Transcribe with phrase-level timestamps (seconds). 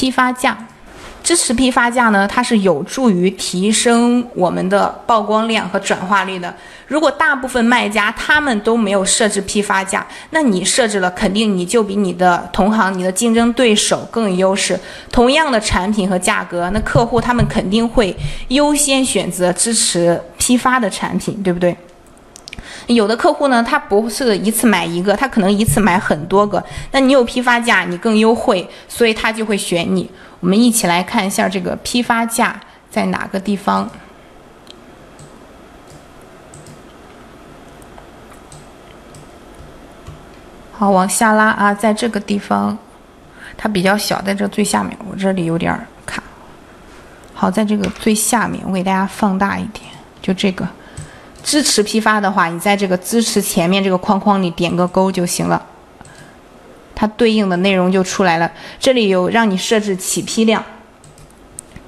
[0.00, 0.56] 批发价。
[1.22, 6.52] 支持批发价呢，它是有助于提升我们的曝光量和转化率的。
[6.86, 14.80] 如果大部分卖家他们都没有设置批发价，那你设置了，肯定你就比你的同行、你的竞争对手更有优势。
[15.12, 18.16] 同样的产品和价格，那客户他们肯定会
[18.48, 21.76] 优先选择支持批发的产品，对不对？
[22.86, 26.64] 有的客户呢，他不是一次买一个，他可能一次买很多个。
[26.92, 30.10] 那你有批发价，你更优惠，所以他就会选你。
[30.40, 32.58] 我们一起来看一下这个批发价
[32.90, 33.88] 在哪个地方。
[40.72, 42.78] 好，往下拉啊，在这个地方，
[43.58, 46.22] 它比较小，在这最下面，我这里有点卡。
[47.34, 49.84] 好，在这个最下面，我给大家放大一点，
[50.22, 50.66] 就这个
[51.42, 55.64] 支持批发的话，你在这个支持前面这个框框里点个勾就行了。
[56.94, 58.50] 它对应的内容就出来了。
[58.78, 60.62] 这里有让你设置起批量，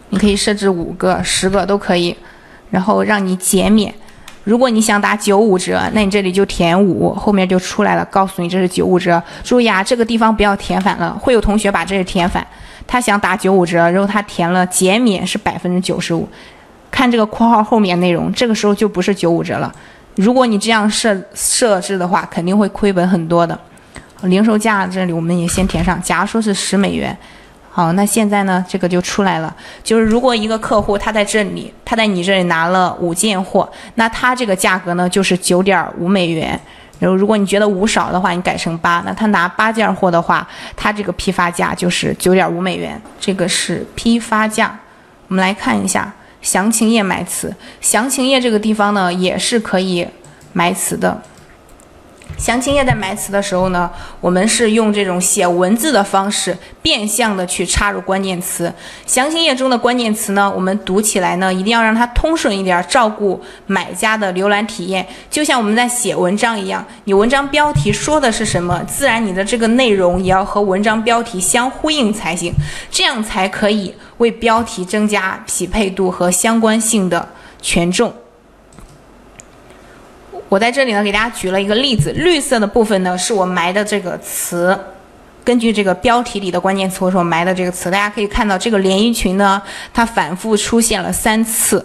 [0.09, 2.17] 你可以设置五个、十个都可以，
[2.71, 3.95] 然后让你减免。
[4.45, 9.23] 如果你想打九五折，那你这里就填五，后面就出来了，告诉你这是九五折。
[9.45, 12.45] 注意啊，这个地方不要填反了，会有同学把这里填反。
[12.87, 16.29] 他想打九五折，然后他填了减免是百分之九十五，
[16.93, 19.75] 看这个括号后面内容，这个时候就不是九五折了。
[20.15, 23.59] 如果你这样设设置的话，肯定会亏本很多的。
[24.25, 27.17] 零售价这里我们也先填上，假如说是十美元，
[27.71, 36.61] 好，那现在呢，这个就出来了，就是如果一个客户他在这里，他在你这里拿了五件货，那他这个价格呢就是九点五美元。
[37.01, 44.79] 然后如果你觉得五少的话，你改成八，那他拿八件货的话，他这个批发价就是九点五美元，这个是批发价。
[45.27, 50.07] 我们来看一下详情页买词，详情页这个地方呢也是可以
[50.53, 51.23] 买词的。
[52.37, 53.89] 详情页在埋词的时候呢，
[54.21, 58.73] 我们是用这种写文字的方式，变相的去插入关键词。
[59.07, 65.07] 详情页中的关键词呢，我们读起来呢，一定要让它通顺一点，照顾买家的浏览体验。
[65.31, 72.53] 就像我们在写文章一样，你文章标题说的是什么，自然你的这个内容也要和文章标题相呼应才行，
[72.91, 77.29] 这样才可以为标题增加匹配度和相关性的
[77.61, 78.13] 权重。
[80.53, 84.79] 我在这里呢，给大家举了一个例子，绿色的部分呢是我埋的这个词，
[85.43, 89.63] 根据这个标题里的关键词，我说埋的这个词，大家可以看到这个连衣裙呢，
[89.95, 91.83] 它反复出现了三次。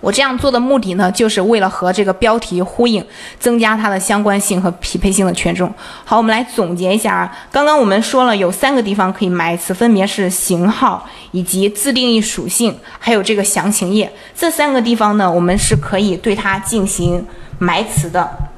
[0.00, 3.04] 我这样做的目的呢，就是为了和这个标题呼应，
[3.38, 5.72] 增加它的相关性和匹配性的权重。
[6.04, 14.10] 好，我们来总结一下啊，刚刚我们说了有三个地方可以埋词，分别是型号以及自定义属性，还有这个详情页。
[14.34, 17.24] 这三个地方呢，我们是可以对它进行
[17.58, 18.49] 埋词的。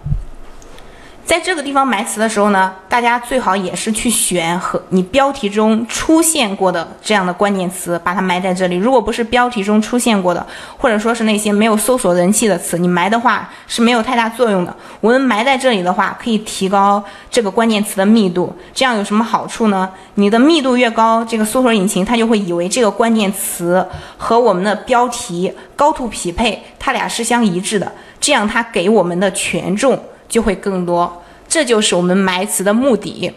[1.25, 8.77] 在这个地方埋词的时候呢，大家最好也是去选和你标题中出现过的这样的关键词，把它埋在这里。
[8.77, 10.45] 如果不是标题中出现过的，
[10.77, 14.77] 或者说是那些没有搜索人气的词，你埋的话是没有太大作用的。
[15.01, 18.55] 我们埋在这里的话，可以提高这个关键词的密度。
[18.75, 19.89] 这样有什么好处呢？
[20.17, 23.87] 你的密度越高，这个搜索引擎它就会以为这个关键词
[24.19, 27.91] 和我们的标题高度匹配，它俩是相一致的。
[28.21, 29.99] 这样它给我们的权重。
[30.33, 33.31] 就会更多，这就是我们埋词的目的。